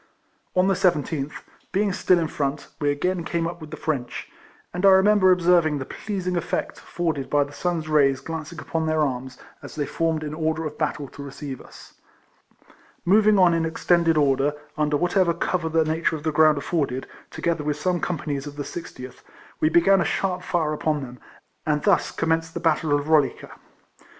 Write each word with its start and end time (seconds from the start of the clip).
On 0.55 0.67
the 0.67 0.73
17th, 0.73 1.31
being 1.71 1.93
still 1.93 2.17
in 2.17 2.27
front, 2.27 2.69
we 2.79 2.89
again 2.89 3.23
came 3.23 3.45
up 3.45 3.61
with 3.61 3.69
the 3.69 3.77
French, 3.77 4.27
and^ 4.73 4.83
I 4.83 4.89
remember 4.89 5.31
observing 5.31 5.77
the 5.77 5.85
pleasing 5.85 6.35
effect 6.35 6.79
afforded 6.79 7.29
by 7.29 7.43
the 7.43 7.53
sun's 7.53 7.87
rays 7.87 8.19
glancing 8.19 8.57
upon 8.59 8.87
their 8.87 9.01
arms, 9.03 9.37
as 9.61 9.75
they 9.75 9.85
formed 9.85 10.23
in 10.23 10.33
order 10.33 10.65
of 10.65 10.75
battle 10.79 11.07
to 11.09 11.21
receive 11.21 11.61
us. 11.61 11.93
Moving 13.05 13.37
on 13.37 13.53
in 13.53 13.63
extended 13.63 14.17
order, 14.17 14.53
under 14.75 14.97
what 14.97 15.15
ever 15.15 15.35
cover 15.35 15.69
the 15.69 15.85
nature 15.85 16.15
of 16.15 16.23
the 16.23 16.31
ground 16.31 16.57
afforded, 16.57 17.05
together 17.29 17.63
with 17.63 17.77
some 17.79 17.99
companies 18.01 18.47
of 18.47 18.55
the 18.55 18.63
60tb, 18.63 19.21
we 19.59 19.69
began 19.69 20.01
a 20.01 20.03
sharp 20.03 20.41
fire 20.41 20.73
upon 20.73 21.03
them; 21.03 21.19
and 21.63 21.83
thus 21.83 22.09
commenced 22.09 22.55
the 22.55 22.59
battle 22.59 22.91
of 22.91 23.05
Rolica. 23.07 23.29
RIFLEMAN 23.33 23.49
HARRIS. 23.49 23.59